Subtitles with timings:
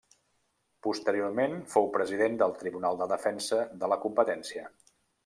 [0.85, 4.65] Posteriorment fou President del Tribunal de Defensa de la Competència.